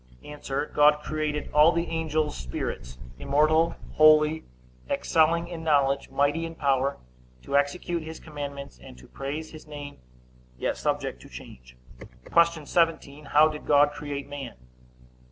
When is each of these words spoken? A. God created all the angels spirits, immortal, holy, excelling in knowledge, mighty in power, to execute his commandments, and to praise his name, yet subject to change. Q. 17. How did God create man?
A. 0.23 0.35
God 0.73 1.03
created 1.03 1.51
all 1.53 1.71
the 1.71 1.85
angels 1.85 2.35
spirits, 2.35 2.97
immortal, 3.19 3.75
holy, 3.97 4.45
excelling 4.89 5.47
in 5.47 5.63
knowledge, 5.63 6.09
mighty 6.09 6.43
in 6.43 6.55
power, 6.55 6.97
to 7.43 7.55
execute 7.55 8.01
his 8.01 8.19
commandments, 8.19 8.79
and 8.81 8.97
to 8.97 9.07
praise 9.07 9.51
his 9.51 9.67
name, 9.67 9.99
yet 10.57 10.75
subject 10.77 11.21
to 11.21 11.29
change. 11.29 11.77
Q. 11.99 12.65
17. 12.65 13.25
How 13.25 13.47
did 13.47 13.67
God 13.67 13.91
create 13.91 14.27
man? 14.27 14.55